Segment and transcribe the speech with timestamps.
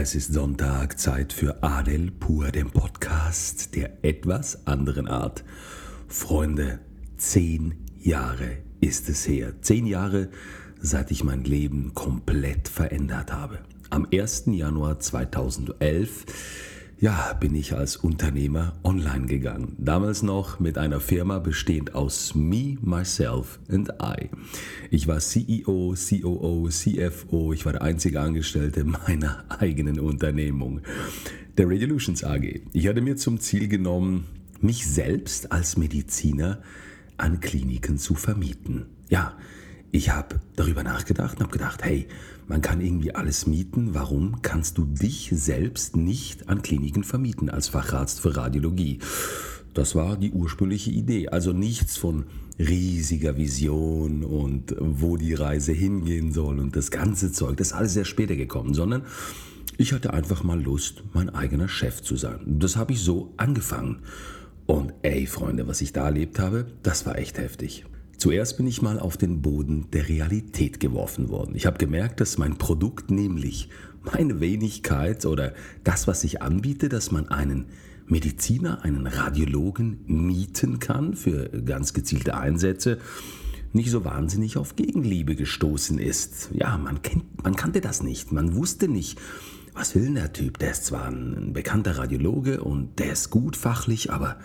[0.00, 5.42] Es ist Sonntag, Zeit für Adel Pur, den Podcast der etwas anderen Art.
[6.06, 6.78] Freunde,
[7.16, 9.60] zehn Jahre ist es her.
[9.60, 10.28] Zehn Jahre,
[10.80, 13.58] seit ich mein Leben komplett verändert habe.
[13.90, 14.44] Am 1.
[14.46, 16.26] Januar 2011
[17.00, 19.76] ja, bin ich als Unternehmer online gegangen.
[19.78, 24.30] Damals noch mit einer Firma bestehend aus me, myself and I.
[24.90, 30.80] Ich war CEO, COO, CFO, ich war der einzige Angestellte meiner eigenen Unternehmung,
[31.56, 32.62] der Radiolutions AG.
[32.72, 34.26] Ich hatte mir zum Ziel genommen,
[34.60, 36.62] mich selbst als Mediziner
[37.16, 38.86] an Kliniken zu vermieten.
[39.08, 39.36] Ja,
[39.90, 42.06] ich habe darüber nachgedacht und habe gedacht, hey,
[42.46, 43.94] man kann irgendwie alles mieten.
[43.94, 48.98] Warum kannst du dich selbst nicht an Kliniken vermieten als Facharzt für Radiologie?
[49.74, 51.28] Das war die ursprüngliche Idee.
[51.28, 52.24] Also nichts von
[52.58, 57.56] riesiger Vision und wo die Reise hingehen soll und das ganze Zeug.
[57.56, 59.02] Das ist alles sehr später gekommen, sondern
[59.76, 62.40] ich hatte einfach mal Lust, mein eigener Chef zu sein.
[62.46, 64.00] Das habe ich so angefangen.
[64.66, 67.86] Und ey, Freunde, was ich da erlebt habe, das war echt heftig.
[68.18, 71.54] Zuerst bin ich mal auf den Boden der Realität geworfen worden.
[71.54, 73.68] Ich habe gemerkt, dass mein Produkt, nämlich
[74.02, 77.66] meine Wenigkeit oder das, was ich anbiete, dass man einen
[78.08, 82.98] Mediziner, einen Radiologen mieten kann für ganz gezielte Einsätze,
[83.72, 86.50] nicht so wahnsinnig auf Gegenliebe gestoßen ist.
[86.52, 88.32] Ja, man, kennt, man kannte das nicht.
[88.32, 89.20] Man wusste nicht,
[89.74, 90.58] was will denn der Typ?
[90.58, 94.38] Der ist zwar ein bekannter Radiologe und der ist gut fachlich, aber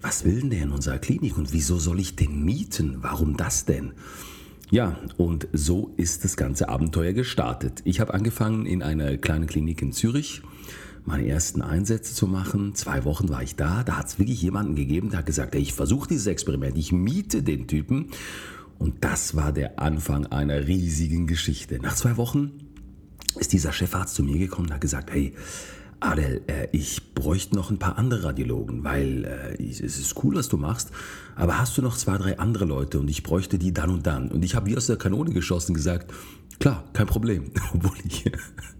[0.00, 2.98] was will denn der in unserer Klinik und wieso soll ich den mieten?
[3.00, 3.92] Warum das denn?
[4.70, 7.82] Ja, und so ist das ganze Abenteuer gestartet.
[7.84, 10.42] Ich habe angefangen in einer kleinen Klinik in Zürich
[11.04, 12.74] meine ersten Einsätze zu machen.
[12.74, 13.82] Zwei Wochen war ich da.
[13.82, 17.42] Da hat es wirklich jemanden gegeben, der hat gesagt, ich versuche dieses Experiment, ich miete
[17.42, 18.10] den Typen.
[18.78, 21.78] Und das war der Anfang einer riesigen Geschichte.
[21.80, 22.52] Nach zwei Wochen
[23.38, 25.34] ist dieser Chefarzt zu mir gekommen und hat gesagt, hey,
[26.00, 30.48] Adel, äh, ich bräuchte noch ein paar andere Radiologen, weil äh, es ist cool, was
[30.48, 30.90] du machst,
[31.36, 34.30] aber hast du noch zwei, drei andere Leute und ich bräuchte die dann und dann.
[34.30, 36.12] Und ich habe wie aus der Kanone geschossen gesagt,
[36.58, 37.52] klar, kein Problem.
[37.74, 38.24] Obwohl ich,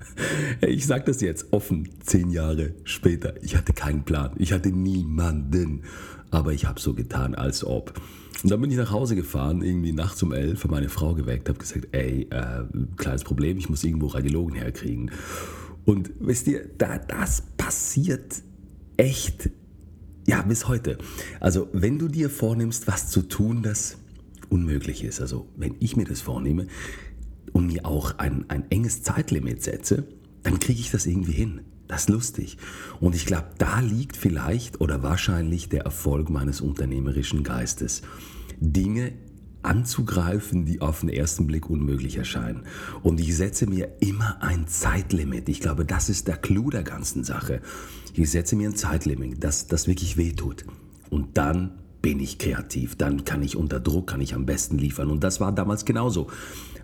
[0.67, 5.83] ich sage das jetzt offen, zehn Jahre später, ich hatte keinen Plan, ich hatte niemanden,
[6.31, 8.01] aber ich habe so getan, als ob.
[8.43, 11.51] Und dann bin ich nach Hause gefahren, irgendwie nachts um elf, habe meine Frau geweckt,
[11.51, 12.65] habe gesagt, ey, äh,
[12.97, 15.11] kleines Problem, ich muss irgendwo Radiologen herkriegen.
[15.85, 18.43] Und wisst ihr, da, das passiert
[18.97, 19.51] echt,
[20.27, 20.99] ja, bis heute.
[21.41, 23.97] Also, wenn du dir vornimmst, was zu tun, das
[24.49, 26.67] unmöglich ist, also wenn ich mir das vornehme
[27.53, 30.07] und mir auch ein, ein enges Zeitlimit setze,
[30.43, 31.61] dann kriege ich das irgendwie hin.
[31.89, 32.57] Das ist lustig.
[33.01, 38.03] Und ich glaube, da liegt vielleicht oder wahrscheinlich der Erfolg meines unternehmerischen Geistes.
[38.61, 39.13] Dinge
[39.63, 42.65] anzugreifen, die auf den ersten Blick unmöglich erscheinen.
[43.03, 45.49] Und ich setze mir immer ein Zeitlimit.
[45.49, 47.61] Ich glaube, das ist der Clou der ganzen Sache.
[48.15, 50.65] Ich setze mir ein Zeitlimit, das, das wirklich wehtut.
[51.11, 51.73] Und dann
[52.03, 52.97] bin ich kreativ.
[52.97, 55.11] Dann kann ich unter Druck, kann ich am besten liefern.
[55.11, 56.29] Und das war damals genauso.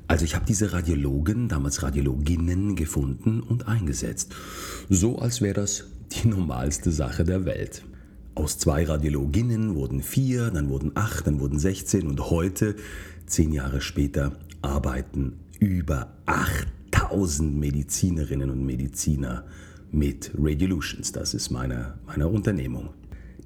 [0.08, 4.34] Also ich habe diese Radiologen, damals Radiologinnen gefunden und eingesetzt.
[4.88, 7.82] So als wäre das die normalste Sache der Welt.
[8.36, 12.76] Aus zwei Radiologinnen wurden vier, dann wurden acht, dann wurden 16 und heute,
[13.24, 19.44] zehn Jahre später, arbeiten über 8000 Medizinerinnen und Mediziner
[19.90, 21.12] mit Radiolutions.
[21.12, 22.90] Das ist meine, meine Unternehmung.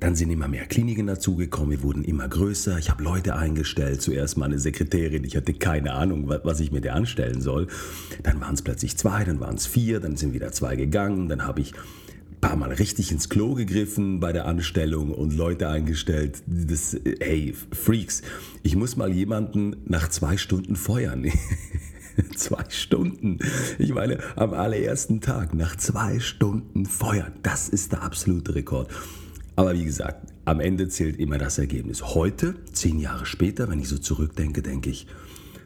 [0.01, 2.77] Dann sind immer mehr Kliniken dazugekommen, wir wurden immer größer.
[2.79, 6.97] Ich habe Leute eingestellt, zuerst meine Sekretärin, ich hatte keine Ahnung, was ich mit der
[6.97, 7.69] anstellen soll.
[8.25, 11.47] Dann waren es plötzlich zwei, dann waren es vier, dann sind wieder zwei gegangen, dann
[11.47, 11.75] habe ich
[12.41, 16.43] paar Mal richtig ins Klo gegriffen bei der Anstellung und Leute eingestellt.
[16.47, 18.23] Das, hey, Freaks,
[18.63, 21.27] ich muss mal jemanden nach zwei Stunden feuern.
[22.37, 23.39] zwei Stunden.
[23.79, 27.33] Ich meine, am allerersten Tag nach zwei Stunden feuern.
[27.43, 28.91] Das ist der absolute Rekord.
[29.57, 32.03] Aber wie gesagt, am Ende zählt immer das Ergebnis.
[32.15, 35.07] Heute, zehn Jahre später, wenn ich so zurückdenke, denke ich,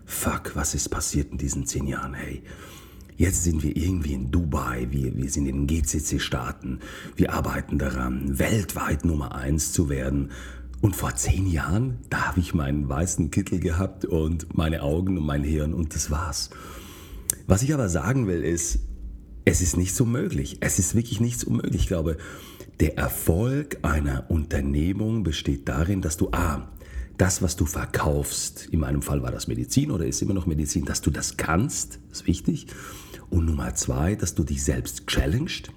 [0.04, 2.14] fuck, was ist passiert in diesen zehn Jahren?
[2.14, 2.42] Hey,
[3.16, 6.81] Jetzt sind wir irgendwie in Dubai, wir, wir sind in den GCC-Staaten,
[7.14, 10.32] wir arbeiten daran, weltweit Nummer eins zu werden.
[10.81, 15.25] Und vor zehn Jahren, da habe ich meinen weißen Kittel gehabt und meine Augen und
[15.25, 16.50] mein Hirn und das war's.
[17.46, 18.81] Was ich aber sagen will ist,
[19.44, 20.58] es ist nicht so möglich.
[20.61, 21.82] Es ist wirklich nichts unmöglich.
[21.82, 22.16] Ich glaube,
[22.81, 26.69] der Erfolg einer Unternehmung besteht darin, dass du A,
[27.16, 30.84] das, was du verkaufst, in meinem Fall war das Medizin oder ist immer noch Medizin,
[30.84, 32.66] dass du das kannst, ist wichtig.
[33.31, 35.70] Und Nummer zwei, dass du dich selbst challenged.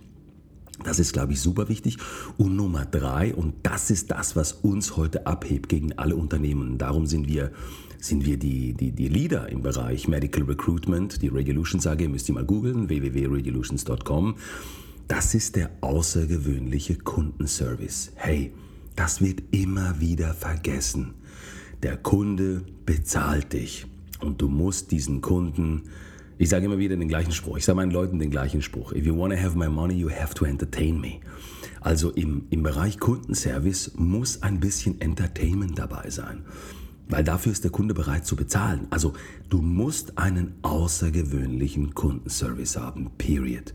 [0.84, 1.98] Das ist, glaube ich, super wichtig.
[2.38, 6.78] Und Nummer drei, und das ist das, was uns heute abhebt gegen alle Unternehmen.
[6.78, 7.52] Darum sind wir,
[8.00, 11.22] sind wir die, die, die Leader im Bereich Medical Recruitment.
[11.22, 14.36] Die Regulutions AG müsst ihr mal googeln, www.regulations.com.
[15.08, 18.12] Das ist der außergewöhnliche Kundenservice.
[18.16, 18.54] Hey,
[18.96, 21.14] das wird immer wieder vergessen.
[21.84, 23.86] Der Kunde bezahlt dich
[24.22, 25.84] und du musst diesen Kunden
[26.40, 27.58] ich sage immer wieder den gleichen Spruch.
[27.58, 28.94] Ich sage meinen Leuten den gleichen Spruch.
[28.94, 31.14] If you want to have my money, you have to entertain me.
[31.82, 36.44] Also im, im Bereich Kundenservice muss ein bisschen Entertainment dabei sein.
[37.10, 38.86] Weil dafür ist der Kunde bereit zu bezahlen.
[38.92, 39.14] Also
[39.50, 43.10] du musst einen außergewöhnlichen Kundenservice haben.
[43.18, 43.74] Period.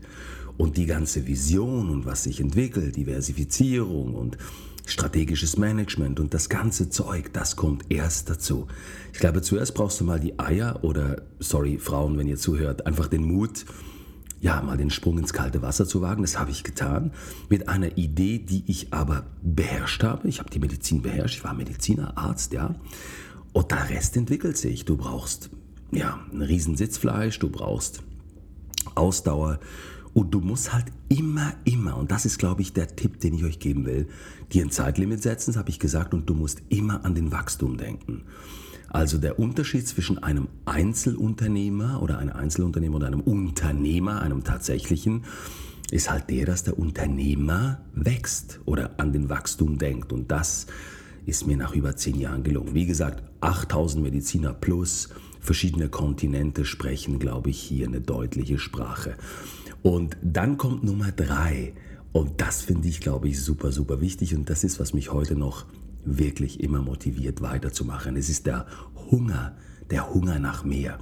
[0.55, 4.37] Und die ganze Vision und was sich entwickelt, Diversifizierung und
[4.85, 8.67] strategisches Management und das ganze Zeug, das kommt erst dazu.
[9.13, 13.07] Ich glaube, zuerst brauchst du mal die Eier oder, sorry Frauen, wenn ihr zuhört, einfach
[13.07, 13.65] den Mut,
[14.41, 16.21] ja, mal den Sprung ins kalte Wasser zu wagen.
[16.21, 17.13] Das habe ich getan
[17.47, 20.27] mit einer Idee, die ich aber beherrscht habe.
[20.27, 22.75] Ich habe die Medizin beherrscht, ich war Mediziner, Arzt, ja.
[23.53, 24.83] Und der Rest entwickelt sich.
[24.83, 25.49] Du brauchst,
[25.91, 28.03] ja, ein riesen Sitzfleisch, du brauchst
[28.95, 29.59] Ausdauer,
[30.13, 33.43] und du musst halt immer, immer, und das ist, glaube ich, der Tipp, den ich
[33.43, 34.07] euch geben will,
[34.51, 37.77] dir ein Zeitlimit setzen, das habe ich gesagt, und du musst immer an den Wachstum
[37.77, 38.23] denken.
[38.89, 45.23] Also der Unterschied zwischen einem Einzelunternehmer oder einem Einzelunternehmer oder einem Unternehmer, einem tatsächlichen,
[45.89, 50.13] ist halt der, dass der Unternehmer wächst oder an den Wachstum denkt.
[50.13, 50.67] Und das
[51.25, 52.75] ist mir nach über zehn Jahren gelungen.
[52.75, 59.15] Wie gesagt, 8000 Mediziner plus verschiedene Kontinente sprechen, glaube ich, hier eine deutliche Sprache.
[59.83, 61.73] Und dann kommt Nummer drei.
[62.13, 64.33] Und das finde ich, glaube ich, super, super wichtig.
[64.35, 65.65] Und das ist, was mich heute noch
[66.05, 68.15] wirklich immer motiviert, weiterzumachen.
[68.15, 68.65] Es ist der
[69.11, 69.55] Hunger,
[69.91, 70.99] der Hunger nach mehr.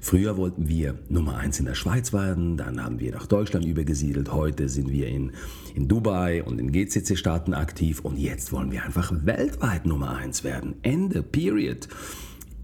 [0.00, 4.30] Früher wollten wir Nummer eins in der Schweiz werden, dann haben wir nach Deutschland übergesiedelt,
[4.30, 5.32] heute sind wir in,
[5.74, 10.74] in Dubai und in GCC-Staaten aktiv und jetzt wollen wir einfach weltweit Nummer eins werden.
[10.82, 11.88] Ende, period.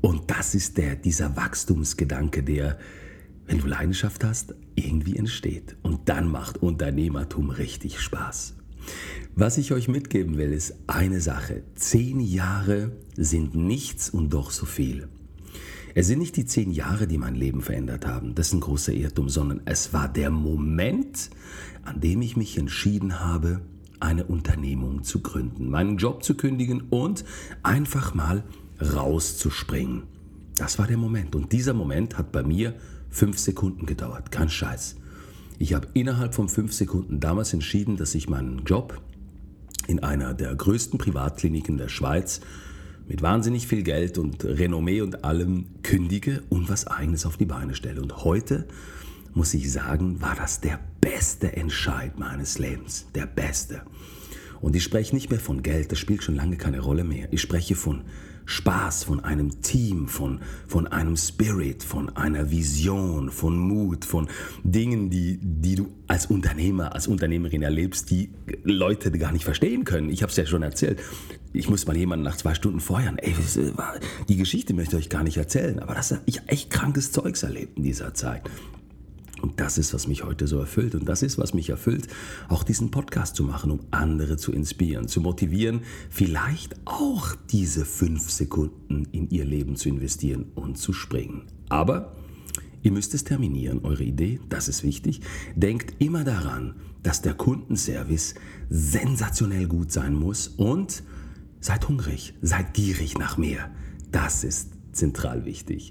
[0.03, 2.77] Und das ist der, dieser Wachstumsgedanke, der,
[3.51, 5.75] wenn du Leidenschaft hast, irgendwie entsteht.
[5.83, 8.55] Und dann macht Unternehmertum richtig Spaß.
[9.35, 11.65] Was ich euch mitgeben will, ist eine Sache.
[11.75, 15.09] Zehn Jahre sind nichts und doch so viel.
[15.97, 18.37] Es sind nicht die zehn Jahre, die mein Leben verändert haben.
[18.37, 21.31] Das ist ein großer Irrtum, sondern es war der Moment,
[21.83, 23.63] an dem ich mich entschieden habe,
[23.99, 27.25] eine Unternehmung zu gründen, meinen Job zu kündigen und
[27.65, 28.45] einfach mal
[28.81, 30.05] rauszuspringen.
[30.57, 31.35] Das war der Moment.
[31.35, 32.77] Und dieser Moment hat bei mir
[33.11, 34.97] Fünf Sekunden gedauert, kein Scheiß.
[35.59, 39.01] Ich habe innerhalb von fünf Sekunden damals entschieden, dass ich meinen Job
[39.89, 42.41] in einer der größten Privatkliniken der Schweiz
[43.09, 47.75] mit wahnsinnig viel Geld und Renommee und allem kündige und was eigenes auf die Beine
[47.75, 48.01] stelle.
[48.01, 48.69] Und heute
[49.35, 53.07] muss ich sagen, war das der beste Entscheid meines Lebens.
[53.15, 53.83] Der beste.
[54.61, 57.29] Und ich spreche nicht mehr von Geld, das spielt schon lange keine Rolle mehr.
[57.31, 58.03] Ich spreche von
[58.51, 64.29] Spaß, von einem Team, von, von einem Spirit, von einer Vision, von Mut, von
[64.65, 68.31] Dingen, die, die du als Unternehmer, als Unternehmerin erlebst, die
[68.65, 70.11] Leute gar nicht verstehen können.
[70.11, 71.01] Ich habe es ja schon erzählt.
[71.53, 73.19] Ich muss mal jemanden nach zwei Stunden feuern.
[73.19, 73.35] Ey,
[74.29, 77.43] die Geschichte möchte ich euch gar nicht erzählen, aber das habe ich echt krankes Zeugs
[77.43, 78.43] erlebt in dieser Zeit.
[79.51, 80.95] Und das ist, was mich heute so erfüllt.
[80.95, 82.07] Und das ist, was mich erfüllt,
[82.49, 88.31] auch diesen Podcast zu machen, um andere zu inspirieren, zu motivieren, vielleicht auch diese fünf
[88.31, 91.49] Sekunden in ihr Leben zu investieren und zu springen.
[91.69, 92.15] Aber
[92.83, 95.23] ihr müsst es terminieren, eure Idee, das ist wichtig.
[95.57, 98.37] Denkt immer daran, dass der Kundenservice
[98.69, 101.03] sensationell gut sein muss und
[101.59, 103.69] seid hungrig, seid gierig nach mehr.
[104.13, 105.91] Das ist zentral wichtig.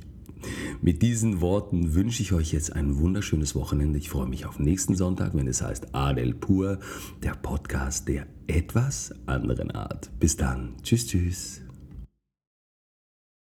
[0.81, 3.97] Mit diesen Worten wünsche ich euch jetzt ein wunderschönes Wochenende.
[3.97, 6.79] Ich freue mich auf nächsten Sonntag, wenn es heißt Adel Pur,
[7.21, 10.09] der Podcast der etwas anderen Art.
[10.21, 10.75] Bis dann.
[10.81, 11.61] Tschüss, tschüss.